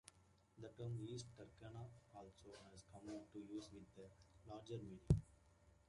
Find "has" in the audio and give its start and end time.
2.71-2.81